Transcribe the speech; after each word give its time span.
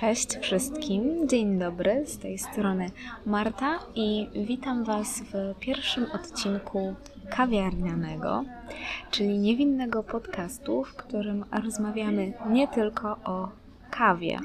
Cześć 0.00 0.38
wszystkim, 0.38 1.28
dzień 1.28 1.58
dobry, 1.58 2.06
z 2.06 2.18
tej 2.18 2.38
strony 2.38 2.90
Marta 3.26 3.78
i 3.94 4.28
witam 4.34 4.84
Was 4.84 5.22
w 5.22 5.58
pierwszym 5.60 6.06
odcinku 6.12 6.94
kawiarnianego, 7.30 8.44
czyli 9.10 9.38
niewinnego 9.38 10.02
podcastu, 10.02 10.84
w 10.84 10.94
którym 10.94 11.44
rozmawiamy 11.64 12.32
nie 12.50 12.68
tylko 12.68 13.08
o 13.24 13.48
kawie. 13.90 14.38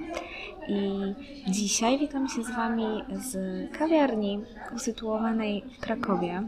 I 0.67 1.13
dzisiaj 1.47 1.99
witam 1.99 2.29
się 2.29 2.43
z 2.43 2.51
Wami 2.51 3.03
z 3.13 3.37
kawiarni 3.77 4.39
usytuowanej 4.75 5.63
w 5.77 5.79
Krakowie, 5.79 6.43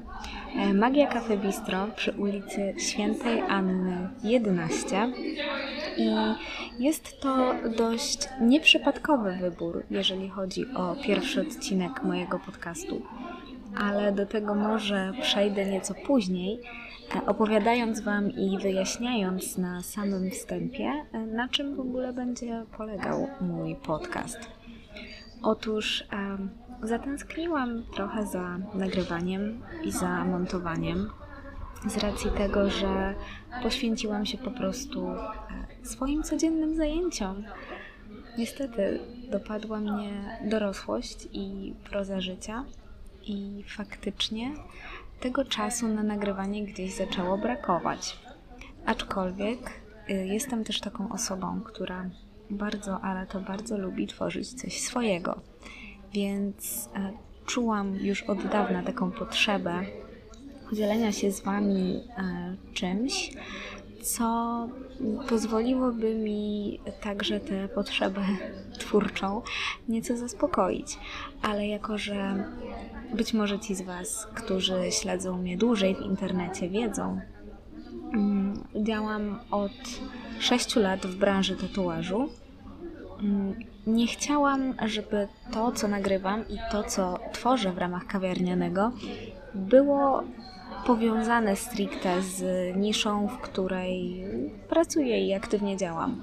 e, 0.55 0.73
Magia 0.73 1.07
Cafe 1.07 1.37
Bistro 1.37 1.87
przy 1.95 2.11
ulicy 2.11 2.73
Świętej 2.77 3.41
Anny 3.41 4.09
11. 4.23 5.07
I 5.97 6.09
jest 6.83 7.21
to 7.21 7.53
dość 7.77 8.29
nieprzypadkowy 8.41 9.37
wybór, 9.41 9.83
jeżeli 9.89 10.29
chodzi 10.29 10.65
o 10.75 10.95
pierwszy 10.95 11.41
odcinek 11.41 12.03
mojego 12.03 12.39
podcastu. 12.39 13.01
Ale 13.77 14.11
do 14.11 14.25
tego 14.25 14.55
może 14.55 15.13
przejdę 15.21 15.65
nieco 15.65 15.93
później, 15.93 16.59
e, 17.15 17.25
opowiadając 17.25 18.01
Wam 18.01 18.31
i 18.31 18.57
wyjaśniając 18.61 19.57
na 19.57 19.83
samym 19.83 20.31
wstępie, 20.31 21.05
e, 21.11 21.19
na 21.19 21.49
czym 21.49 21.75
w 21.75 21.79
ogóle 21.79 22.13
będzie 22.13 22.65
polegał 22.77 23.27
mój 23.41 23.75
podcast. 23.75 24.39
Otóż 25.41 26.07
zatęskniłam 26.83 27.83
trochę 27.95 28.27
za 28.27 28.57
nagrywaniem 28.73 29.61
i 29.83 29.91
za 29.91 30.25
montowaniem, 30.25 31.09
z 31.87 31.97
racji 31.97 32.31
tego, 32.31 32.69
że 32.69 33.15
poświęciłam 33.63 34.25
się 34.25 34.37
po 34.37 34.51
prostu 34.51 35.07
swoim 35.83 36.23
codziennym 36.23 36.75
zajęciom. 36.75 37.43
Niestety 38.37 38.99
dopadła 39.31 39.79
mnie 39.79 40.39
dorosłość 40.49 41.27
i 41.33 41.73
proza 41.89 42.21
życia, 42.21 42.65
i 43.27 43.63
faktycznie 43.67 44.53
tego 45.19 45.45
czasu 45.45 45.87
na 45.87 46.03
nagrywanie 46.03 46.63
gdzieś 46.63 46.93
zaczęło 46.93 47.37
brakować. 47.37 48.19
Aczkolwiek 48.85 49.71
y, 50.09 50.13
jestem 50.13 50.63
też 50.63 50.79
taką 50.79 51.11
osobą, 51.11 51.61
która 51.61 52.09
bardzo, 52.49 53.01
ale 53.01 53.27
to 53.27 53.39
bardzo 53.39 53.77
lubi 53.77 54.07
tworzyć 54.07 54.53
coś 54.53 54.81
swojego. 54.81 55.41
Więc 56.13 56.89
e, 56.95 57.13
czułam 57.45 57.95
już 57.95 58.23
od 58.23 58.47
dawna 58.47 58.83
taką 58.83 59.11
potrzebę 59.11 59.85
podzielenia 60.69 61.11
się 61.11 61.31
z 61.31 61.41
Wami 61.41 62.03
e, 62.17 62.55
czymś, 62.73 63.31
co 64.01 64.69
pozwoliłoby 65.29 66.15
mi 66.15 66.79
także 67.01 67.39
tę 67.39 67.67
potrzebę 67.67 68.21
twórczą 68.79 69.41
nieco 69.89 70.17
zaspokoić. 70.17 70.97
Ale 71.41 71.67
jako, 71.67 71.97
że 71.97 72.45
być 73.13 73.33
może 73.33 73.59
ci 73.59 73.75
z 73.75 73.81
Was, 73.81 74.27
którzy 74.35 74.91
śledzą 74.91 75.37
mnie 75.37 75.57
dłużej 75.57 75.95
w 75.95 76.01
internecie, 76.01 76.69
wiedzą, 76.69 77.19
mm, 78.13 78.63
działam 78.75 79.39
od 79.51 79.71
6 80.39 80.75
lat 80.75 81.05
w 81.05 81.15
branży 81.15 81.55
tatuażu. 81.55 82.29
Mm, 83.19 83.55
nie 83.87 84.07
chciałam, 84.07 84.73
żeby 84.85 85.27
to, 85.51 85.71
co 85.71 85.87
nagrywam 85.87 86.47
i 86.49 86.57
to, 86.71 86.83
co 86.83 87.19
tworzę 87.33 87.71
w 87.71 87.77
ramach 87.77 88.07
kawiarnianego, 88.07 88.91
było 89.55 90.23
powiązane 90.85 91.55
stricte 91.55 92.21
z 92.21 92.43
niszą, 92.75 93.27
w 93.27 93.37
której 93.37 94.23
pracuję 94.69 95.27
i 95.27 95.33
aktywnie 95.33 95.77
działam. 95.77 96.21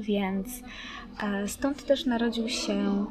Więc 0.00 0.48
e, 1.22 1.48
stąd 1.48 1.86
też 1.86 2.06
narodził 2.06 2.48
się 2.48 3.06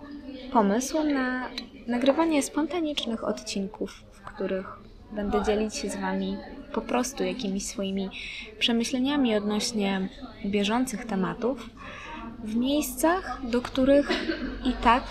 pomysł 0.52 1.04
na 1.04 1.50
nagrywanie 1.88 2.44
spontanicznych 2.44 3.24
odcinków, 3.24 4.04
w 4.12 4.22
których 4.22 4.80
będę 5.12 5.44
dzielić 5.44 5.76
się 5.76 5.90
z 5.90 5.96
Wami 5.96 6.38
po 6.74 6.82
prostu 6.82 7.24
jakimiś 7.24 7.66
swoimi 7.66 8.10
przemyśleniami 8.60 9.36
odnośnie 9.36 10.10
bieżących 10.46 11.06
tematów 11.06 11.70
w 12.44 12.56
miejscach, 12.56 13.42
do 13.44 13.62
których 13.62 14.10
i 14.66 14.74
tak 14.74 15.04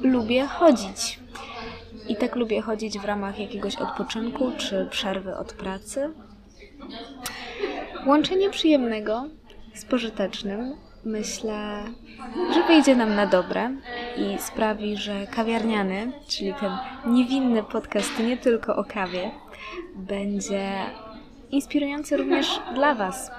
lubię 0.00 0.46
chodzić. 0.46 1.21
I 2.12 2.16
tak 2.16 2.36
lubię 2.36 2.60
chodzić 2.60 2.98
w 2.98 3.04
ramach 3.04 3.38
jakiegoś 3.38 3.76
odpoczynku 3.76 4.52
czy 4.58 4.88
przerwy 4.90 5.36
od 5.36 5.52
pracy. 5.52 6.10
Łączenie 8.06 8.50
przyjemnego 8.50 9.24
z 9.74 9.84
pożytecznym 9.84 10.74
myślę, 11.04 11.82
że 12.54 12.62
wyjdzie 12.62 12.96
nam 12.96 13.14
na 13.14 13.26
dobre 13.26 13.70
i 14.16 14.38
sprawi, 14.38 14.96
że 14.96 15.26
kawiarniany, 15.26 16.12
czyli 16.28 16.54
ten 16.54 16.72
niewinny 17.06 17.62
podcast 17.62 18.18
nie 18.18 18.36
tylko 18.36 18.76
o 18.76 18.84
kawie, 18.84 19.30
będzie 19.96 20.72
inspirujący 21.50 22.16
również 22.16 22.60
dla 22.74 22.94
Was. 22.94 23.30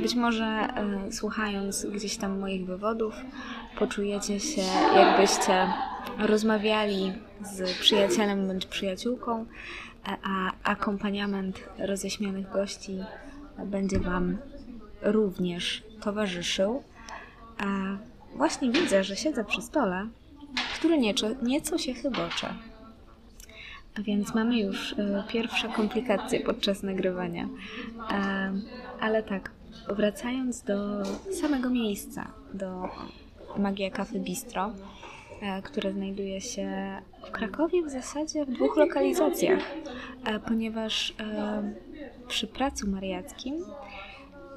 Być 0.00 0.14
może 0.14 0.44
e, 0.44 1.12
słuchając 1.12 1.86
gdzieś 1.86 2.16
tam 2.16 2.38
moich 2.38 2.66
wywodów, 2.66 3.14
poczujecie 3.78 4.40
się, 4.40 4.62
jakbyście 4.96 5.72
rozmawiali 6.18 7.12
z 7.42 7.78
przyjacielem 7.78 8.46
bądź 8.46 8.66
przyjaciółką, 8.66 9.40
e, 9.40 9.46
a 10.22 10.52
akompaniament 10.62 11.68
roześmianych 11.78 12.50
gości 12.50 12.98
będzie 13.64 14.00
Wam 14.00 14.38
również 15.02 15.82
towarzyszył. 16.00 16.82
A 17.58 17.64
właśnie 18.36 18.70
widzę, 18.70 19.04
że 19.04 19.16
siedzę 19.16 19.44
przy 19.44 19.62
stole, 19.62 20.06
który 20.74 20.98
nieco, 20.98 21.26
nieco 21.42 21.78
się 21.78 21.94
chybocze. 21.94 22.54
A 23.98 24.02
więc 24.02 24.34
mamy 24.34 24.60
już 24.60 24.92
y, 24.92 25.22
pierwsze 25.28 25.68
komplikacje 25.68 26.40
podczas 26.40 26.82
nagrywania. 26.82 27.48
E, 28.10 28.52
ale 29.00 29.22
tak, 29.22 29.50
wracając 29.88 30.62
do 30.62 31.02
samego 31.40 31.70
miejsca, 31.70 32.28
do 32.54 32.88
Magia 33.58 33.90
Cafe 33.90 34.18
Bistro, 34.18 34.72
e, 35.42 35.62
które 35.62 35.92
znajduje 35.92 36.40
się 36.40 36.68
w 37.28 37.30
Krakowie 37.30 37.82
w 37.82 37.90
zasadzie 37.90 38.44
w 38.44 38.50
dwóch 38.50 38.76
lokalizacjach, 38.76 39.60
e, 40.24 40.40
ponieważ 40.40 41.14
przy 42.28 42.46
Pracu 42.46 42.90
Mariackim 42.90 43.54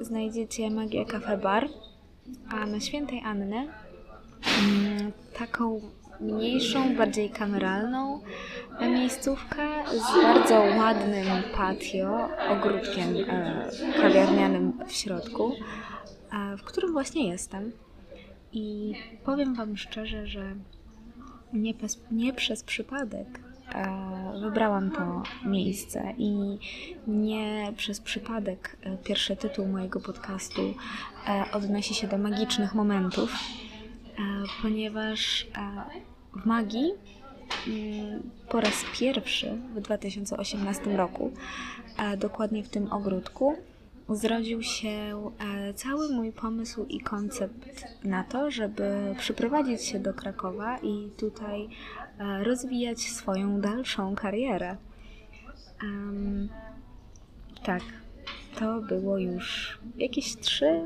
znajdziecie 0.00 0.70
Magia 0.70 1.04
Cafe 1.04 1.36
Bar, 1.36 1.68
a 2.50 2.66
na 2.66 2.80
Świętej 2.80 3.20
Anny 3.24 3.56
mm, 3.56 5.12
taką 5.38 5.80
mniejszą, 6.20 6.96
bardziej 6.96 7.30
kameralną 7.30 8.20
miejscówkę 8.80 9.68
z 9.86 10.22
bardzo 10.22 10.54
ładnym 10.54 11.26
patio, 11.56 12.28
ogródkiem 12.50 13.16
e, 13.28 13.70
kawiarnianym 14.00 14.72
w 14.86 14.92
środku, 14.92 15.52
e, 16.32 16.56
w 16.56 16.62
którym 16.62 16.92
właśnie 16.92 17.28
jestem. 17.28 17.72
I 18.52 18.94
powiem 19.24 19.54
Wam 19.54 19.76
szczerze, 19.76 20.26
że 20.26 20.54
nie, 21.52 21.74
bez, 21.74 22.00
nie 22.10 22.32
przez 22.32 22.62
przypadek 22.62 23.40
e, 23.74 24.40
wybrałam 24.40 24.90
to 24.90 25.22
miejsce 25.48 26.14
i 26.18 26.58
nie 27.06 27.72
przez 27.76 28.00
przypadek 28.00 28.76
pierwszy 29.04 29.36
tytuł 29.36 29.66
mojego 29.66 30.00
podcastu 30.00 30.74
odnosi 31.52 31.94
się 31.94 32.08
do 32.08 32.18
magicznych 32.18 32.74
momentów, 32.74 33.32
ponieważ 34.62 35.46
w 36.42 36.46
magii 36.46 36.90
mm, 37.68 38.30
po 38.48 38.60
raz 38.60 38.84
pierwszy 38.98 39.58
w 39.76 39.80
2018 39.80 40.96
roku, 40.96 41.30
dokładnie 42.18 42.62
w 42.62 42.68
tym 42.68 42.92
ogródku, 42.92 43.56
zrodził 44.16 44.62
się 44.62 44.90
e, 45.38 45.74
cały 45.74 46.14
mój 46.14 46.32
pomysł 46.32 46.84
i 46.84 47.00
koncept 47.00 47.84
na 48.04 48.24
to, 48.24 48.50
żeby 48.50 49.14
przyprowadzić 49.18 49.82
się 49.82 49.98
do 49.98 50.14
Krakowa 50.14 50.78
i 50.78 51.10
tutaj 51.16 51.68
e, 52.18 52.44
rozwijać 52.44 53.00
swoją 53.00 53.60
dalszą 53.60 54.14
karierę. 54.14 54.76
Um, 55.82 56.48
tak, 57.64 57.82
to 58.58 58.80
było 58.80 59.18
już 59.18 59.78
jakieś 59.96 60.36
3, 60.36 60.82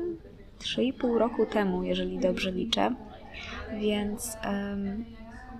3,5 0.59 1.17
roku 1.17 1.45
temu, 1.45 1.83
jeżeli 1.83 2.19
dobrze 2.19 2.51
liczę. 2.51 2.95
Więc 3.81 4.37
um, 4.45 5.05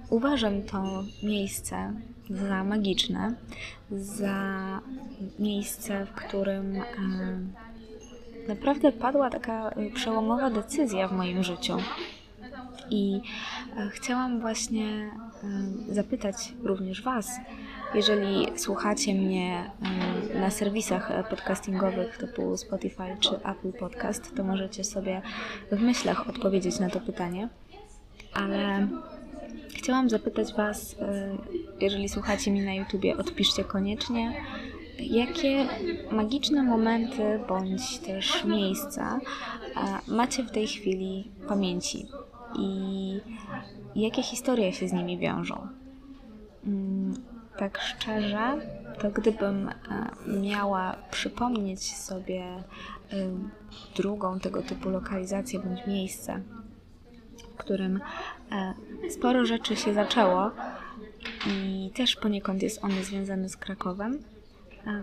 Uważam 0.09 0.63
to 0.63 1.03
miejsce 1.23 1.93
za 2.29 2.63
magiczne, 2.63 3.35
za 3.91 4.39
miejsce, 5.39 6.05
w 6.05 6.11
którym 6.11 6.75
e, 6.75 6.81
naprawdę 8.47 8.91
padła 8.91 9.29
taka 9.29 9.71
przełomowa 9.93 10.49
decyzja 10.49 11.07
w 11.07 11.11
moim 11.11 11.43
życiu. 11.43 11.77
I 12.89 13.21
e, 13.77 13.89
chciałam 13.89 14.41
właśnie 14.41 14.87
e, 14.87 15.93
zapytać 15.93 16.53
również 16.63 17.03
Was, 17.03 17.29
jeżeli 17.95 18.47
słuchacie 18.55 19.13
mnie 19.13 19.71
na 20.35 20.49
serwisach 20.49 21.29
podcastingowych 21.29 22.17
typu 22.17 22.57
Spotify 22.57 23.17
czy 23.19 23.35
Apple 23.35 23.73
Podcast, 23.79 24.35
to 24.35 24.43
możecie 24.43 24.83
sobie 24.83 25.21
w 25.71 25.81
myślach 25.81 26.29
odpowiedzieć 26.29 26.79
na 26.79 26.89
to 26.89 26.99
pytanie. 26.99 27.49
ale 28.33 28.87
chciałam 29.85 30.09
zapytać 30.09 30.53
Was, 30.53 30.95
e, 31.01 31.37
jeżeli 31.81 32.09
słuchacie 32.09 32.51
mnie 32.51 32.65
na 32.65 32.73
YouTubie, 32.73 33.17
odpiszcie 33.17 33.63
koniecznie, 33.63 34.33
jakie 34.99 35.67
magiczne 36.11 36.63
momenty 36.63 37.39
bądź 37.47 37.99
też 37.99 38.45
miejsca 38.45 39.19
e, 39.75 40.11
macie 40.11 40.43
w 40.43 40.51
tej 40.51 40.67
chwili 40.67 41.31
w 41.39 41.47
pamięci 41.47 42.07
i 42.59 43.19
jakie 43.95 44.23
historie 44.23 44.73
się 44.73 44.87
z 44.87 44.93
nimi 44.93 45.17
wiążą. 45.17 45.67
Mm, 46.65 47.13
tak 47.57 47.79
szczerze, 47.79 48.57
to 48.99 49.09
gdybym 49.09 49.69
e, 49.69 49.73
miała 50.41 50.95
przypomnieć 51.11 51.95
sobie 51.95 52.43
drugą 53.95 54.39
tego 54.39 54.61
typu 54.61 54.89
lokalizację 54.89 55.59
bądź 55.59 55.87
miejsce, 55.87 56.41
w 57.55 57.57
którym 57.57 57.99
e, 58.51 58.73
sporo 59.09 59.45
rzeczy 59.45 59.75
się 59.75 59.93
zaczęło 59.93 60.51
i 61.47 61.91
też 61.95 62.15
poniekąd 62.15 62.63
jest 62.63 62.83
ono 62.83 63.03
związane 63.03 63.49
z 63.49 63.57
Krakowem, 63.57 64.19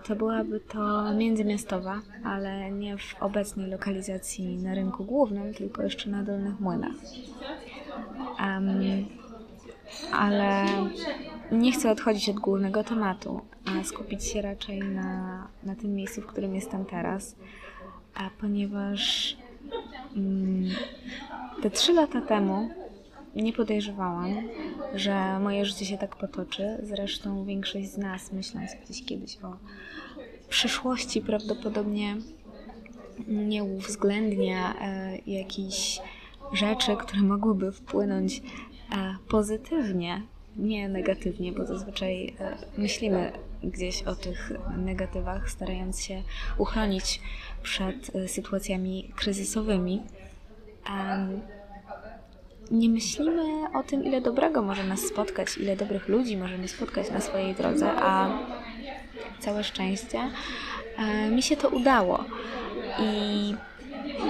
to 0.05 0.17
byłaby 0.17 0.61
to 0.61 1.13
międzymiastowa, 1.15 2.01
ale 2.25 2.71
nie 2.71 2.99
w 2.99 3.17
obecnej 3.21 3.71
lokalizacji 3.71 4.57
na 4.57 4.75
rynku 4.75 5.05
głównym, 5.05 5.55
tylko 5.55 5.83
jeszcze 5.83 6.11
na 6.11 6.23
Dolnych 6.23 6.61
Młynach. 6.61 6.95
Um, 8.41 9.07
ale 10.13 10.65
nie 11.53 11.73
chcę 11.73 11.91
odchodzić 11.91 12.29
od 12.29 12.37
głównego 12.37 12.85
tematu, 12.85 13.41
a 13.67 13.85
skupić 13.85 14.25
się 14.25 14.43
raczej 14.43 14.81
na, 14.81 15.49
na 15.63 15.75
tym 15.75 15.95
miejscu, 15.95 16.21
w 16.21 16.27
którym 16.27 16.55
jestem 16.55 16.85
teraz, 16.85 17.37
ponieważ 18.41 19.37
te 21.63 21.71
trzy 21.71 21.93
lata 21.93 22.21
temu 22.21 22.71
nie 23.37 23.53
podejrzewałam, 23.53 24.35
że 24.95 25.39
moje 25.39 25.65
życie 25.65 25.85
się 25.85 25.99
tak 25.99 26.17
potoczy. 26.17 26.79
Zresztą 26.83 27.45
większość 27.45 27.91
z 27.91 27.99
nas, 27.99 28.33
myśląc 28.33 28.71
gdzieś 28.85 29.05
kiedyś 29.05 29.39
o 29.43 29.57
przyszłości, 30.49 31.21
prawdopodobnie 31.21 32.17
nie 33.29 33.65
uwzględnia 33.65 34.75
e, 34.81 35.19
jakichś 35.27 36.01
rzeczy, 36.53 36.97
które 36.97 37.23
mogłyby 37.23 37.73
wpłynąć 37.73 38.39
e, 38.39 39.17
pozytywnie, 39.29 40.23
nie 40.57 40.89
negatywnie, 40.89 41.53
bo 41.53 41.67
zazwyczaj 41.67 42.35
e, 42.41 42.57
myślimy 42.79 43.33
gdzieś 43.65 44.03
o 44.03 44.15
tych 44.15 44.53
negatywach, 44.77 45.51
starając 45.51 46.03
się 46.03 46.23
uchronić 46.59 47.21
przed 47.63 48.17
e, 48.17 48.29
sytuacjami 48.29 49.13
kryzysowymi. 49.17 50.03
Nie 52.71 52.89
myślimy 52.89 53.43
o 53.75 53.83
tym, 53.83 54.05
ile 54.05 54.21
dobrego 54.21 54.63
może 54.63 54.85
nas 54.85 55.01
spotkać, 55.01 55.59
ile 55.59 55.77
dobrych 55.77 56.09
ludzi 56.09 56.37
możemy 56.37 56.69
spotkać 56.69 57.11
na 57.11 57.21
swojej 57.21 57.55
drodze, 57.55 57.91
a 57.97 58.39
całe 59.41 59.65
szczęście 59.65 60.19
e, 60.99 61.31
mi 61.31 61.43
się 61.43 61.57
to 61.57 61.69
udało. 61.69 62.25
I 62.99 63.55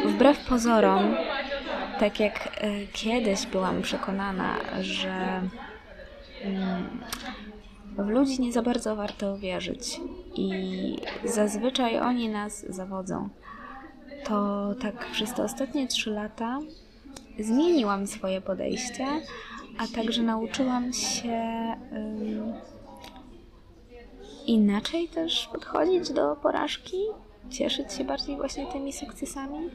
wbrew 0.07 0.39
pozorom, 0.39 1.17
tak 2.01 2.21
jak 2.21 2.47
e, 2.47 2.87
kiedyś 2.93 3.47
byłam 3.47 3.83
przekonana, 3.83 4.57
że 4.81 5.43
mm, 6.45 7.01
w 7.97 8.09
ludzi 8.09 8.41
nie 8.43 8.53
za 8.53 8.63
bardzo 8.63 8.97
warto 8.97 9.39
wierzyć 9.39 10.01
i 10.35 10.97
zazwyczaj 11.25 11.99
oni 11.99 12.29
nas 12.29 12.67
zawodzą, 12.69 13.29
to 14.25 14.69
tak 14.81 15.07
przez 15.13 15.35
te 15.35 15.43
ostatnie 15.43 15.89
trzy 15.89 16.11
lata 16.11 16.59
zmieniłam 17.39 18.07
swoje 18.07 18.41
podejście, 18.41 19.07
a 19.79 19.87
także 19.95 20.23
nauczyłam 20.23 20.93
się 20.93 21.43
um, 21.93 22.53
inaczej 24.47 25.09
też 25.09 25.49
podchodzić 25.53 26.11
do 26.11 26.37
porażki, 26.37 26.97
cieszyć 27.51 27.93
się 27.93 28.05
bardziej 28.05 28.37
właśnie 28.37 28.67
tymi 28.67 28.93
sukcesami, 28.93 29.71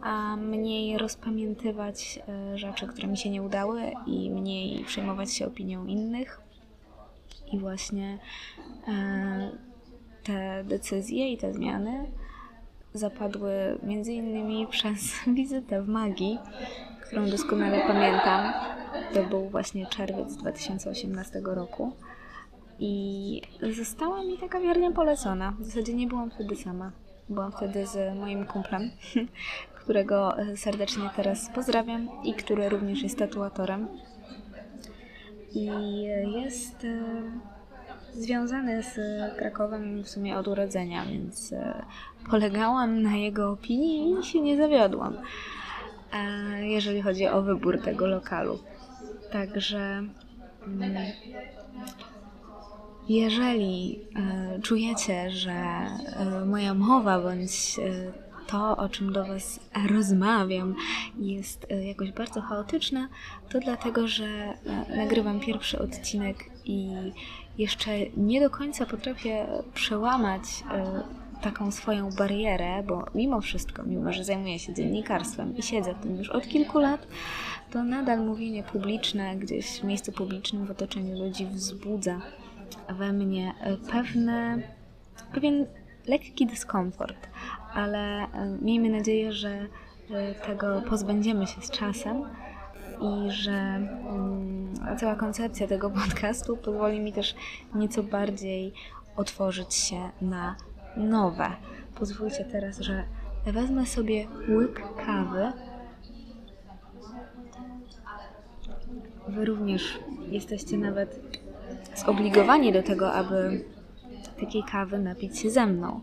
a 0.00 0.36
mniej 0.36 0.98
rozpamiętywać 0.98 2.20
e, 2.28 2.58
rzeczy, 2.58 2.86
które 2.86 3.08
mi 3.08 3.16
się 3.16 3.30
nie 3.30 3.42
udały 3.42 3.92
i 4.06 4.30
mniej 4.30 4.84
przejmować 4.84 5.34
się 5.34 5.46
opinią 5.46 5.86
innych. 5.86 6.47
I 7.52 7.58
właśnie 7.58 8.18
e, 8.88 9.50
te 10.24 10.64
decyzje 10.64 11.32
i 11.32 11.38
te 11.38 11.52
zmiany 11.52 12.06
zapadły 12.94 13.52
między 13.82 14.12
innymi 14.12 14.66
przez 14.70 15.14
wizytę 15.26 15.82
w 15.82 15.88
magii, 15.88 16.38
którą 17.02 17.30
doskonale 17.30 17.80
pamiętam. 17.86 18.52
To 19.14 19.22
był 19.22 19.48
właśnie 19.48 19.86
czerwiec 19.86 20.36
2018 20.36 21.40
roku. 21.44 21.92
I 22.78 23.42
została 23.76 24.24
mi 24.24 24.38
taka 24.38 24.48
kawiarnia 24.48 24.90
polecona. 24.90 25.54
W 25.58 25.64
zasadzie 25.64 25.94
nie 25.94 26.06
byłam 26.06 26.30
wtedy 26.30 26.56
sama. 26.56 26.92
Byłam 27.28 27.52
wtedy 27.52 27.86
z 27.86 28.16
moim 28.18 28.46
kumplem, 28.46 28.90
którego 29.82 30.34
serdecznie 30.56 31.10
teraz 31.16 31.50
pozdrawiam 31.54 32.08
i 32.24 32.34
który 32.34 32.68
również 32.68 33.02
jest 33.02 33.18
tatuatorem. 33.18 33.88
I 35.58 36.02
jest 36.42 36.86
związany 38.14 38.82
z 38.82 38.96
Krakowem 39.36 40.02
w 40.02 40.08
sumie 40.08 40.36
od 40.36 40.48
urodzenia, 40.48 41.04
więc 41.06 41.52
e, 41.52 41.82
polegałam 42.30 43.02
na 43.02 43.16
jego 43.16 43.50
opinii 43.50 44.20
i 44.20 44.24
się 44.24 44.40
nie 44.40 44.56
zawiodłam, 44.56 45.16
e, 46.12 46.68
jeżeli 46.68 47.02
chodzi 47.02 47.26
o 47.26 47.42
wybór 47.42 47.82
tego 47.82 48.06
lokalu. 48.06 48.58
Także 49.32 49.78
mm, 50.66 50.94
jeżeli 53.08 54.00
e, 54.16 54.60
czujecie, 54.60 55.30
że 55.30 55.54
moja 56.46 56.74
mowa 56.74 57.20
bądź 57.20 57.80
to, 58.48 58.76
o 58.76 58.88
czym 58.88 59.12
do 59.12 59.26
Was 59.26 59.60
rozmawiam, 59.90 60.74
jest 61.18 61.66
jakoś 61.88 62.12
bardzo 62.12 62.40
chaotyczne, 62.40 63.08
to 63.48 63.60
dlatego, 63.60 64.08
że 64.08 64.54
nagrywam 64.96 65.40
pierwszy 65.40 65.78
odcinek 65.78 66.36
i 66.64 66.88
jeszcze 67.58 67.90
nie 68.16 68.40
do 68.40 68.50
końca 68.50 68.86
potrafię 68.86 69.46
przełamać 69.74 70.42
taką 71.42 71.70
swoją 71.70 72.10
barierę, 72.10 72.82
bo 72.82 73.04
mimo 73.14 73.40
wszystko, 73.40 73.82
mimo 73.82 74.12
że 74.12 74.24
zajmuję 74.24 74.58
się 74.58 74.74
dziennikarstwem 74.74 75.56
i 75.56 75.62
siedzę 75.62 75.94
w 75.94 76.02
tym 76.02 76.16
już 76.16 76.28
od 76.28 76.48
kilku 76.48 76.78
lat, 76.78 77.06
to 77.70 77.84
nadal 77.84 78.26
mówienie 78.26 78.62
publiczne 78.62 79.36
gdzieś 79.36 79.80
w 79.80 79.84
miejscu 79.84 80.12
publicznym, 80.12 80.66
w 80.66 80.70
otoczeniu 80.70 81.18
ludzi 81.18 81.46
wzbudza 81.46 82.20
we 82.88 83.12
mnie 83.12 83.54
e, 83.60 83.76
pewne, 83.76 84.58
pewien 85.32 85.66
lekki 86.08 86.46
dyskomfort, 86.46 87.28
ale 87.74 87.98
e, 87.98 88.58
miejmy 88.62 88.88
nadzieję, 88.90 89.32
że 89.32 89.66
tego 90.46 90.82
pozbędziemy 90.82 91.46
się 91.46 91.60
z 91.60 91.70
czasem 91.70 92.22
i 93.00 93.30
że 93.30 93.52
mm, 93.52 94.74
cała 94.98 95.14
koncepcja 95.14 95.66
tego 95.66 95.90
podcastu 96.04 96.56
pozwoli 96.56 97.00
mi 97.00 97.12
też 97.12 97.34
nieco 97.74 98.02
bardziej 98.02 98.72
otworzyć 99.16 99.74
się 99.74 100.10
na 100.20 100.56
nowe. 100.96 101.50
Pozwólcie 101.94 102.44
teraz, 102.44 102.78
że 102.78 103.04
wezmę 103.46 103.86
sobie 103.86 104.26
łyk 104.48 104.82
kawy. 105.06 105.52
Wy 109.28 109.44
również 109.44 109.98
jesteście 110.28 110.78
nawet 110.78 111.20
zobligowani 112.06 112.72
do 112.72 112.82
tego, 112.82 113.12
aby 113.12 113.64
takiej 114.40 114.62
kawy 114.62 114.98
napić 114.98 115.38
się 115.38 115.50
ze 115.50 115.66
mną. 115.66 116.00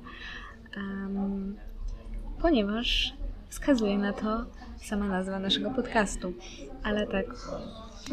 Um, 0.77 1.55
ponieważ 2.41 3.13
wskazuje 3.49 3.97
na 3.97 4.13
to 4.13 4.45
sama 4.77 5.07
nazwa 5.07 5.39
naszego 5.39 5.71
podcastu. 5.71 6.33
Ale 6.83 7.07
tak, 7.07 7.25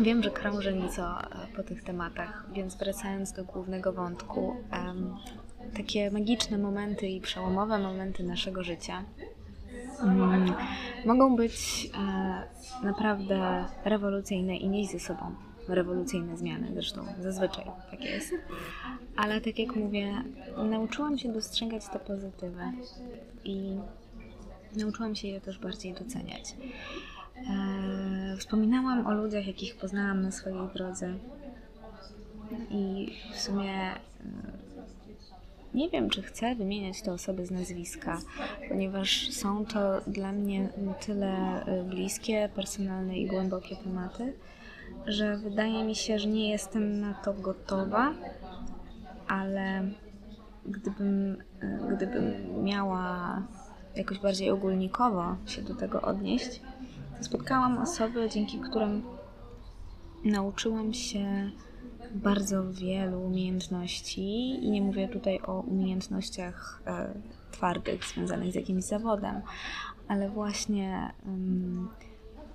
wiem, 0.00 0.22
że 0.22 0.30
krążę 0.30 0.72
nieco 0.72 1.18
po 1.56 1.62
tych 1.62 1.84
tematach, 1.84 2.46
więc 2.52 2.76
wracając 2.76 3.32
do 3.32 3.44
głównego 3.44 3.92
wątku, 3.92 4.56
um, 4.72 5.16
takie 5.76 6.10
magiczne 6.10 6.58
momenty 6.58 7.06
i 7.06 7.20
przełomowe 7.20 7.78
momenty 7.78 8.22
naszego 8.24 8.62
życia 8.62 9.04
mm, 10.02 10.54
mogą 11.06 11.36
być 11.36 11.88
e, 11.94 12.84
naprawdę 12.86 13.64
rewolucyjne 13.84 14.56
i 14.56 14.68
nieść 14.68 14.90
ze 14.90 14.98
sobą 14.98 15.34
rewolucyjne 15.68 16.36
zmiany, 16.36 16.68
zresztą 16.74 17.04
zazwyczaj 17.20 17.64
tak 17.90 18.04
jest. 18.04 18.34
Ale 19.16 19.40
tak 19.40 19.58
jak 19.58 19.76
mówię, 19.76 20.22
nauczyłam 20.70 21.18
się 21.18 21.32
dostrzegać 21.32 21.82
te 21.92 21.98
pozytywy 21.98 22.62
i 23.44 23.76
nauczyłam 24.76 25.14
się 25.14 25.28
je 25.28 25.40
też 25.40 25.58
bardziej 25.58 25.94
doceniać. 25.94 26.56
E, 27.50 28.36
wspominałam 28.38 29.06
o 29.06 29.14
ludziach, 29.14 29.46
jakich 29.46 29.76
poznałam 29.76 30.22
na 30.22 30.30
swojej 30.30 30.68
drodze 30.74 31.14
i 32.70 33.12
w 33.32 33.40
sumie 33.40 33.92
nie 35.74 35.90
wiem, 35.90 36.10
czy 36.10 36.22
chcę 36.22 36.54
wymieniać 36.54 37.02
te 37.02 37.12
osoby 37.12 37.46
z 37.46 37.50
nazwiska, 37.50 38.20
ponieważ 38.68 39.30
są 39.30 39.66
to 39.66 40.00
dla 40.06 40.32
mnie 40.32 40.68
tyle 41.06 41.64
bliskie, 41.84 42.48
personalne 42.54 43.18
i 43.18 43.26
głębokie 43.26 43.76
tematy, 43.76 44.32
że 45.06 45.36
wydaje 45.36 45.84
mi 45.84 45.94
się, 45.94 46.18
że 46.18 46.28
nie 46.28 46.50
jestem 46.50 47.00
na 47.00 47.14
to 47.14 47.32
gotowa, 47.32 48.14
ale 49.28 49.82
gdybym, 50.66 51.42
y, 51.62 51.96
gdybym 51.96 52.34
miała 52.64 53.42
jakoś 53.96 54.18
bardziej 54.18 54.50
ogólnikowo 54.50 55.36
się 55.46 55.62
do 55.62 55.74
tego 55.74 56.00
odnieść, 56.00 56.60
to 57.18 57.24
spotkałam 57.24 57.78
osoby, 57.78 58.28
dzięki 58.28 58.60
którym 58.60 59.02
nauczyłam 60.24 60.94
się 60.94 61.50
bardzo 62.14 62.72
wielu 62.72 63.22
umiejętności 63.22 64.48
i 64.64 64.70
nie 64.70 64.82
mówię 64.82 65.08
tutaj 65.08 65.40
o 65.46 65.60
umiejętnościach 65.60 66.82
e, 66.86 67.14
twardych 67.50 68.04
związanych 68.04 68.52
z 68.52 68.54
jakimś 68.54 68.84
zawodem, 68.84 69.42
ale 70.08 70.30
właśnie 70.30 71.12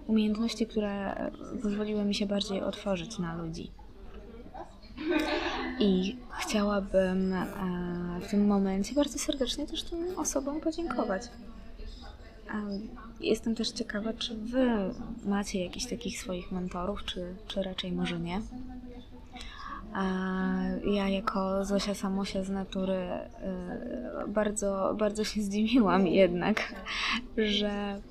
umiejętności, 0.08 0.68
które 0.68 1.16
pozwoliły 1.62 2.06
mi 2.06 2.16
się 2.16 2.26
bardziej 2.26 2.62
otworzyć 2.62 3.20
na 3.20 3.36
ludzi. 3.36 3.72
I 5.80 6.18
chciałabym 6.40 7.34
e, 7.34 7.46
w 8.22 8.32
tym 8.32 8.48
momencie 8.48 8.96
bardzo 8.96 9.20
serdecznie 9.20 9.68
też 9.68 9.84
tym 9.84 10.20
osobom 10.20 10.62
podziękować. 10.62 11.22
Jestem 13.20 13.56
też 13.56 13.70
ciekawa, 13.70 14.14
czy 14.14 14.36
Wy 14.36 14.68
macie 15.26 15.64
jakichś 15.64 15.86
takich 15.86 16.20
swoich 16.20 16.52
mentorów, 16.52 17.04
czy, 17.04 17.36
czy 17.48 17.64
raczej 17.64 17.92
może 17.92 18.20
nie. 18.20 18.42
Ja 20.86 21.10
jako 21.10 21.66
Zosia 21.66 21.96
Samosia 21.96 22.44
z 22.44 22.50
natury 22.50 22.94
y, 22.94 24.28
bardzo, 24.28 24.96
bardzo 25.00 25.24
się 25.24 25.42
zdziwiłam 25.42 26.08
jednak, 26.08 26.76
że 27.38 27.70
e, 27.70 28.02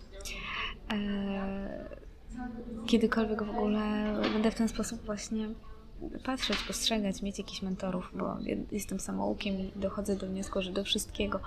kiedykolwiek 2.87 3.43
w 3.43 3.51
ogóle 3.51 3.81
będę 4.33 4.51
w 4.51 4.55
ten 4.55 4.69
sposób 4.69 5.01
właśnie 5.01 5.49
patrzeć, 6.25 6.57
postrzegać, 6.63 7.23
mieć 7.23 7.39
jakichś 7.39 7.63
mentorów, 7.63 8.11
bo 8.15 8.37
jestem 8.73 9.01
samoukiem 9.01 9.55
i 9.55 9.73
dochodzę 9.77 10.17
do 10.17 10.27
wniosku, 10.27 10.63
że 10.63 10.73
do 10.73 10.85
wszystkiego 10.85 11.41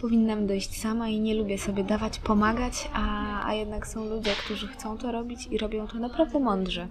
powinnam 0.00 0.46
dojść 0.46 0.80
sama 0.80 1.08
i 1.08 1.20
nie 1.20 1.34
lubię 1.34 1.58
sobie 1.58 1.84
dawać, 1.84 2.18
pomagać, 2.18 2.90
a, 2.92 3.46
a 3.46 3.54
jednak 3.54 3.86
są 3.86 4.04
ludzie, 4.04 4.30
którzy 4.44 4.68
chcą 4.68 4.98
to 4.98 5.12
robić 5.12 5.46
i 5.46 5.58
robią 5.58 5.86
to 5.86 5.98
naprawdę 5.98 6.40
mądrze. 6.40 6.88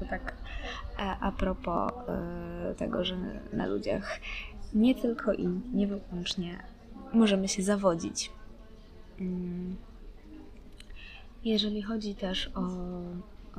To 0.00 0.06
tak 0.06 0.34
a, 0.96 1.20
a 1.20 1.32
propos 1.32 1.92
y, 1.92 2.74
tego, 2.74 3.04
że 3.04 3.16
na 3.52 3.66
ludziach 3.66 4.20
nie 4.74 4.94
tylko 4.94 5.32
i 5.32 5.48
nie 5.72 5.86
wyłącznie 5.86 6.58
możemy 7.12 7.48
się 7.48 7.62
zawodzić. 7.62 8.30
Mm. 9.20 9.76
Jeżeli 11.44 11.82
chodzi 11.82 12.14
też 12.14 12.50
o, 12.54 12.60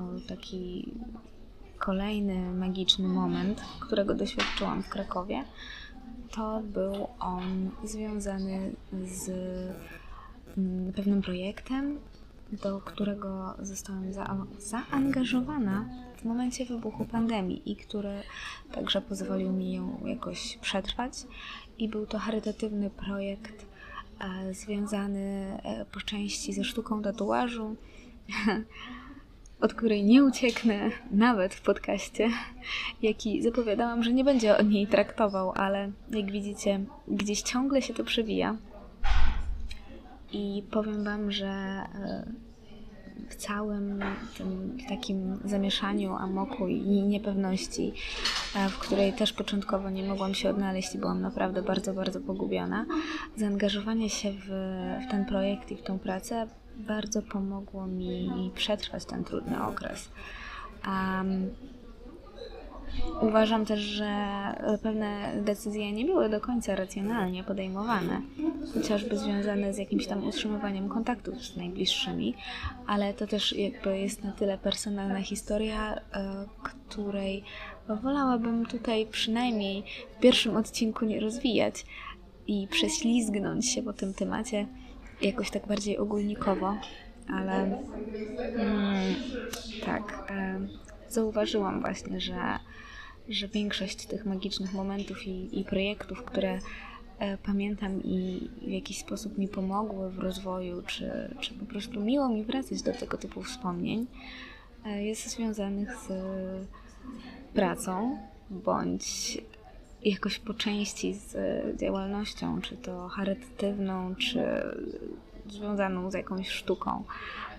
o 0.02 0.20
taki 0.28 0.92
kolejny 1.78 2.52
magiczny 2.54 3.08
moment, 3.08 3.62
którego 3.80 4.14
doświadczyłam 4.14 4.84
w 4.84 4.90
Krakowie, 4.90 5.44
to 6.32 6.62
był 6.64 7.08
on 7.20 7.72
związany 7.84 8.76
z 9.04 9.30
mm, 10.58 10.94
pewnym 10.94 11.22
projektem, 11.22 12.00
do 12.52 12.82
którego 12.82 13.56
zostałam 13.60 14.14
za 14.14 14.46
zaangażowana 14.60 15.86
w 16.18 16.26
momencie 16.26 16.66
wybuchu 16.66 17.06
pandemii 17.06 17.72
i 17.72 17.76
który 17.76 18.24
także 18.72 19.02
pozwolił 19.02 19.52
mi 19.52 19.74
ją 19.74 20.06
jakoś 20.06 20.58
przetrwać. 20.62 21.14
I 21.80 21.90
był 21.90 22.06
to 22.06 22.20
charytatywny 22.20 22.90
projekt 22.90 23.71
związany 24.52 25.58
e, 25.64 25.86
po 25.86 26.02
części 26.02 26.54
ze 26.54 26.64
sztuką 26.64 27.02
tatuażu, 27.02 27.76
od 29.62 29.74
której 29.74 30.04
nie 30.04 30.24
ucieknę 30.24 30.90
nawet 31.12 31.54
w 31.54 31.62
podcaście, 31.62 32.30
jaki 33.02 33.42
zapowiadałam, 33.42 34.04
że 34.04 34.14
nie 34.14 34.24
będzie 34.24 34.58
o 34.58 34.62
niej 34.62 34.88
traktował, 34.88 35.52
ale 35.56 35.92
jak 36.10 36.32
widzicie, 36.32 36.80
gdzieś 37.08 37.42
ciągle 37.42 37.82
się 37.82 37.94
to 37.94 38.04
przewija. 38.04 38.58
I 40.32 40.64
powiem 40.72 41.04
Wam, 41.04 41.32
że 41.32 41.48
e, 41.48 42.32
w 43.30 43.36
całym 43.36 44.04
tym 44.38 44.78
takim 44.90 45.40
zamieszaniu, 45.46 46.16
amoku 46.16 46.68
i 46.68 47.04
niepewności, 47.04 47.94
e, 48.56 48.70
w 48.70 48.78
której 48.78 49.14
też 49.14 49.34
początkowo 49.34 49.90
nie 49.90 50.04
mogłam 50.04 50.34
się 50.34 50.50
odnaleźć 50.50 50.96
i 50.96 50.98
byłam 50.98 51.22
naprawdę 51.22 51.62
bardzo, 51.62 51.94
bardzo 51.94 52.22
pogubiona, 52.22 52.86
zaangażowanie 53.38 54.10
się 54.10 54.32
w, 54.32 54.48
w 55.08 55.12
ten 55.12 55.26
projekt 55.26 55.72
i 55.72 55.76
w 55.76 55.82
tą 55.82 56.00
pracę 56.00 56.48
bardzo 56.78 57.22
pomogło 57.22 57.88
mi 57.88 58.52
przetrwać 58.56 59.06
ten 59.06 59.24
trudny 59.24 59.64
okres. 59.64 60.10
Um, 60.88 61.50
Uważam 63.22 63.66
też, 63.66 63.80
że 63.80 64.14
pewne 64.84 65.34
decyzje 65.42 65.92
nie 65.92 66.06
były 66.06 66.30
do 66.30 66.40
końca 66.40 66.76
racjonalnie 66.76 67.44
podejmowane, 67.44 68.22
chociażby 68.74 69.18
związane 69.18 69.74
z 69.74 69.78
jakimś 69.78 70.08
tam 70.08 70.28
utrzymywaniem 70.28 70.90
kontaktów 70.90 71.46
z 71.46 71.58
najbliższymi, 71.58 72.36
ale 72.88 73.14
to 73.14 73.28
też 73.28 73.54
jakby 73.54 74.00
jest 74.00 74.24
na 74.24 74.32
tyle 74.32 74.58
personalna 74.58 75.22
historia, 75.22 75.96
e, 75.96 76.00
której 76.64 77.44
wolałabym 78.04 78.66
tutaj 78.66 79.06
przynajmniej 79.06 79.84
w 80.18 80.20
pierwszym 80.20 80.58
odcinku 80.58 81.06
nie 81.06 81.20
rozwijać 81.20 81.86
i 82.48 82.68
prześlizgnąć 82.72 83.70
się 83.70 83.84
po 83.84 83.94
tym 83.94 84.14
temacie 84.14 84.68
jakoś 85.22 85.52
tak 85.52 85.68
bardziej 85.68 85.98
ogólnikowo, 85.98 86.78
ale 87.34 87.54
mm, 87.54 89.16
tak, 89.86 90.32
e, 90.32 90.60
zauważyłam 91.10 91.82
właśnie, 91.82 92.20
że 92.20 92.36
że 93.30 93.48
większość 93.48 94.06
tych 94.06 94.26
magicznych 94.26 94.74
momentów 94.74 95.28
i, 95.28 95.60
i 95.60 95.66
projektów, 95.66 96.24
które 96.24 96.60
e, 97.20 97.38
pamiętam 97.38 98.04
i 98.04 98.50
w 98.62 98.70
jakiś 98.70 99.00
sposób 99.00 99.38
mi 99.38 99.48
pomogły 99.48 100.10
w 100.10 100.20
rozwoju, 100.20 100.84
czy, 100.88 101.36
czy 101.40 101.54
po 101.54 101.66
prostu 101.66 102.00
miło 102.00 102.30
mi 102.30 102.44
wracać 102.44 102.82
do 102.82 102.94
tego 102.94 103.18
typu 103.18 103.42
wspomnień, 103.42 104.08
e, 104.86 105.04
jest 105.04 105.30
związanych 105.30 105.96
z 105.96 106.12
pracą 107.54 108.18
bądź 108.50 109.38
jakoś 110.04 110.40
po 110.40 110.54
części 110.54 111.14
z 111.14 111.36
działalnością, 111.80 112.62
czy 112.62 112.78
to 112.78 113.08
charytatywną, 113.08 114.16
czy 114.16 114.44
związaną 115.50 116.12
z 116.12 116.14
jakąś 116.14 116.50
sztuką, 116.50 117.04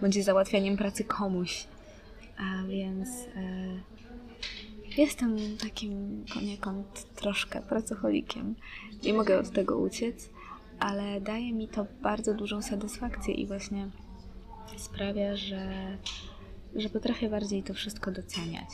bądź 0.00 0.24
załatwianiem 0.24 0.76
pracy 0.76 1.04
komuś. 1.04 1.66
A 2.38 2.66
więc 2.66 3.08
e, 3.08 3.92
Jestem 4.96 5.36
takim 5.56 6.24
poniekąd 6.34 7.14
troszkę 7.14 7.62
pracocholikiem. 7.62 8.54
Nie 9.02 9.12
mogę 9.12 9.38
od 9.38 9.50
tego 9.50 9.78
uciec, 9.78 10.30
ale 10.78 11.20
daje 11.20 11.52
mi 11.52 11.68
to 11.68 11.86
bardzo 12.02 12.34
dużą 12.34 12.62
satysfakcję 12.62 13.34
i 13.34 13.46
właśnie 13.46 13.88
sprawia, 14.76 15.36
że, 15.36 15.98
że 16.74 16.88
potrafię 16.88 17.30
bardziej 17.30 17.62
to 17.62 17.74
wszystko 17.74 18.10
doceniać. 18.10 18.68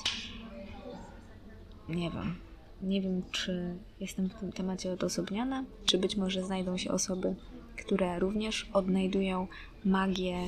Nie 1.88 2.10
wiem. 2.10 2.34
Nie 2.82 3.02
wiem, 3.02 3.22
czy 3.30 3.74
jestem 4.00 4.28
w 4.28 4.34
tym 4.34 4.52
temacie 4.52 4.92
odosobniona, 4.92 5.64
czy 5.84 5.98
być 5.98 6.16
może 6.16 6.44
znajdą 6.44 6.76
się 6.76 6.90
osoby, 6.90 7.34
które 7.76 8.18
również 8.18 8.70
odnajdują 8.72 9.46
magię, 9.84 10.38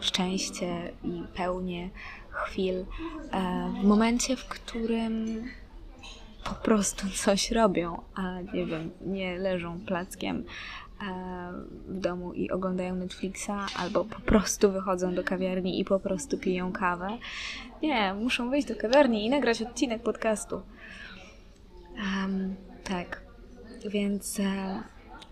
szczęście 0.00 0.92
i 1.04 1.22
pełnię 1.34 1.90
chwil, 2.36 2.74
e, 2.74 2.84
w 3.80 3.84
momencie, 3.84 4.36
w 4.36 4.48
którym 4.48 5.44
po 6.44 6.54
prostu 6.54 7.10
coś 7.10 7.50
robią, 7.50 8.02
a 8.14 8.40
nie 8.40 8.66
wiem, 8.66 8.90
nie 9.00 9.38
leżą 9.38 9.80
plackiem 9.86 10.36
e, 10.36 10.44
w 11.88 12.00
domu 12.00 12.32
i 12.32 12.50
oglądają 12.50 12.94
Netflixa, 12.94 13.50
albo 13.76 14.04
po 14.04 14.20
prostu 14.20 14.72
wychodzą 14.72 15.14
do 15.14 15.24
kawiarni 15.24 15.80
i 15.80 15.84
po 15.84 16.00
prostu 16.00 16.38
piją 16.38 16.72
kawę. 16.72 17.08
Nie, 17.82 18.14
muszą 18.14 18.50
wyjść 18.50 18.68
do 18.68 18.76
kawiarni 18.76 19.26
i 19.26 19.30
nagrać 19.30 19.62
odcinek 19.62 20.02
podcastu. 20.02 20.62
Um, 21.96 22.54
tak, 22.84 23.22
więc 23.88 24.40
e, 24.40 24.82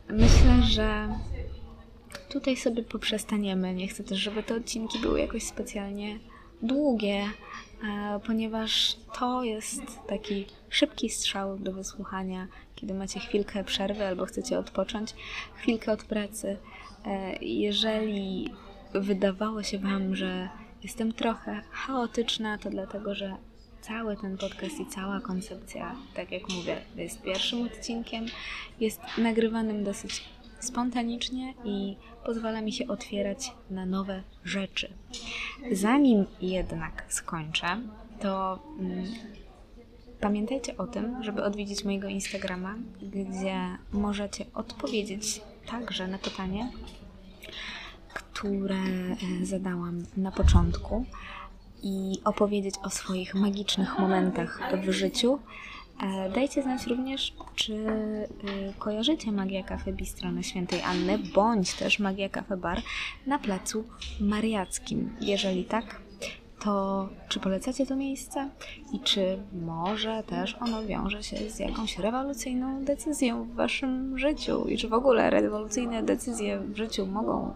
myślę, 0.09 0.63
że 0.63 1.09
tutaj 2.29 2.57
sobie 2.57 2.83
poprzestaniemy. 2.83 3.75
Nie 3.75 3.89
chcę 3.89 4.05
też, 4.05 4.19
żeby 4.19 4.43
te 4.43 4.55
odcinki 4.55 4.99
były 4.99 5.21
jakoś 5.21 5.43
specjalnie 5.43 6.19
długie, 6.65 7.25
e, 7.85 8.21
ponieważ 8.27 8.97
to 9.19 9.43
jest 9.43 9.83
taki 10.09 10.47
szybki 10.71 11.11
strzał 11.11 11.59
do 11.59 11.73
wysłuchania, 11.73 12.47
kiedy 12.75 12.95
macie 12.95 13.21
chwilkę 13.21 13.65
przerwy 13.65 14.07
albo 14.07 14.27
chcecie 14.27 14.59
odpocząć, 14.59 15.15
chwilkę 15.55 15.93
od 15.93 16.05
pracy. 16.05 16.57
E, 17.07 17.37
jeżeli 17.45 18.51
wydawało 18.95 19.63
się 19.63 19.79
Wam, 19.79 20.17
że 20.17 20.49
jestem 20.83 21.13
trochę 21.13 21.63
chaotyczna, 21.71 22.59
to 22.59 22.71
dlatego, 22.71 23.15
że 23.15 23.37
cały 23.81 24.17
ten 24.17 24.39
podcast 24.39 24.81
i 24.81 24.87
cała 24.87 25.21
koncepcja, 25.21 25.97
tak 26.15 26.33
jak 26.33 26.49
mówię, 26.49 26.77
jest 26.97 27.23
pierwszym 27.23 27.63
odcinkiem, 27.63 28.27
jest 28.81 29.01
nagrywanym 29.19 29.85
dosyć 29.85 30.25
spontanicznie 30.65 31.55
i 31.65 31.97
pozwala 32.25 32.61
mi 32.61 32.73
się 32.73 32.89
otwierać 32.89 33.53
na 33.71 33.87
nowe 33.87 34.23
rzeczy. 34.45 34.93
Zanim 35.73 36.27
jednak 36.41 37.05
skończę, 37.09 37.67
to 38.21 38.63
mm, 38.79 39.05
pamiętajcie 40.21 40.77
o 40.77 40.87
tym, 40.87 41.23
żeby 41.23 41.45
odwiedzić 41.45 41.85
mojego 41.85 42.09
Instagrama, 42.09 42.75
gdzie 43.03 43.57
możecie 43.93 44.45
odpowiedzieć 44.55 45.41
także 45.67 46.09
na 46.09 46.19
pytanie, 46.19 46.71
które 48.15 48.77
e, 49.43 49.47
zadałam 49.47 50.05
na 50.17 50.33
początku 50.33 51.05
i 51.83 52.21
opowiedzieć 52.25 52.75
o 52.83 52.91
swoich 52.91 53.35
magicznych 53.35 53.99
momentach 53.99 54.61
w 54.83 54.91
życiu. 54.91 55.39
E, 56.03 56.31
Dajcie 56.31 56.63
znać 56.63 56.87
również, 56.87 57.33
czy 57.55 57.73
y, 57.73 58.75
kojarzycie 58.79 59.33
Magia 59.33 59.63
Cafe 59.63 59.93
Bistro 59.93 60.43
Świętej 60.43 60.83
Anny, 60.83 61.19
bądź 61.19 61.75
też 61.75 61.99
Magia 61.99 62.29
Cafe 62.29 62.57
Bar 62.57 62.83
na 63.27 63.39
Placu 63.39 63.85
Mariackim. 64.21 65.17
Jeżeli 65.21 65.65
tak, 65.65 66.01
to 66.65 67.09
czy 67.29 67.41
polecacie 67.41 67.87
to 67.87 67.97
miejsce 67.97 68.51
i 68.93 69.01
czy 69.01 69.39
może 69.53 70.23
też 70.23 70.57
ono 70.61 70.85
wiąże 70.85 71.23
się 71.23 71.51
z 71.51 71.59
jakąś 71.59 71.99
rewolucyjną 71.99 72.85
decyzją 72.85 73.45
w 73.45 73.55
waszym 73.55 74.19
życiu 74.19 74.69
i 74.69 74.79
czy 74.79 74.89
w 74.89 74.93
ogóle 74.93 75.31
rewolucyjne 75.31 76.03
decyzje 76.03 76.61
w 76.61 76.77
życiu 76.77 77.07
mogą 77.07 77.55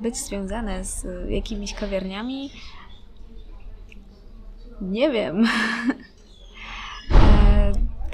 być 0.00 0.16
związane 0.16 0.84
z 0.84 1.06
jakimiś 1.30 1.74
kawiarniami? 1.74 2.50
Nie 4.80 5.10
wiem. 5.10 5.44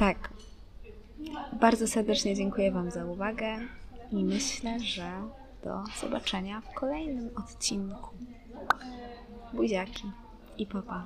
tak. 0.03 0.31
Bardzo 1.61 1.89
serdecznie 1.89 2.35
dziękuję 2.35 2.73
Wam 2.73 2.91
za 2.91 3.05
uwagę 3.05 3.59
i 4.11 4.25
myślę, 4.25 4.81
że 4.81 5.13
do 5.65 5.85
zobaczenia 6.01 6.61
w 6.61 6.75
kolejnym 6.75 7.31
odcinku. 7.37 8.11
Buziaki 9.53 10.11
i 10.59 10.67
papa. 10.67 11.05